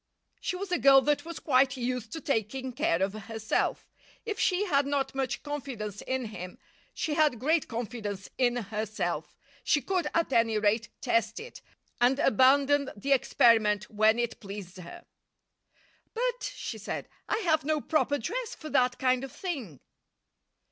She 0.39 0.55
was 0.55 0.71
a 0.71 0.79
girl 0.79 1.01
that 1.01 1.25
was 1.25 1.37
quite 1.39 1.77
used 1.77 2.11
to 2.13 2.21
taking 2.21 2.73
care 2.73 3.03
of 3.03 3.13
herself. 3.13 3.87
If 4.25 4.39
she 4.39 4.65
had 4.65 4.87
not 4.87 5.13
much 5.13 5.43
confidence 5.43 6.01
in 6.01 6.25
him, 6.33 6.57
she 6.91 7.13
had 7.13 7.37
great 7.37 7.67
confidence 7.67 8.27
in 8.39 8.55
herself. 8.55 9.37
She 9.63 9.79
could, 9.79 10.07
at 10.15 10.33
any 10.33 10.57
rate, 10.57 10.89
test 11.01 11.39
it, 11.39 11.61
and 11.99 12.17
abandon 12.17 12.89
the 12.97 13.11
experiment 13.13 13.91
when 13.91 14.17
it 14.17 14.39
pleased 14.39 14.77
her. 14.79 15.05
"But," 16.15 16.51
she 16.55 16.79
said, 16.79 17.07
"I 17.29 17.37
have 17.45 17.63
no 17.63 17.79
proper 17.79 18.17
dress 18.17 18.55
for 18.55 18.71
that 18.71 18.97
kind 18.97 19.23
of 19.23 19.31
thing." 19.31 19.81